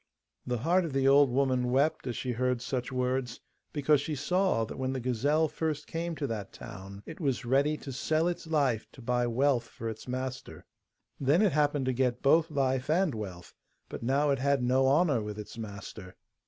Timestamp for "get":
11.93-12.23